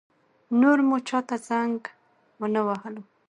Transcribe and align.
نور 0.59 0.77
مو 0.87 0.97
چا 1.07 1.19
ته 1.27 1.35
زنګ 1.47 1.79
ونه 2.39 2.61
وهلو. 2.67 3.03